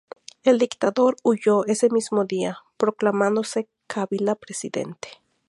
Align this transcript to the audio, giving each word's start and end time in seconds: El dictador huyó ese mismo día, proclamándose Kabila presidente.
El 0.41 0.57
dictador 0.57 1.15
huyó 1.21 1.63
ese 1.67 1.91
mismo 1.91 2.25
día, 2.25 2.57
proclamándose 2.77 3.69
Kabila 3.85 4.33
presidente. 4.33 5.21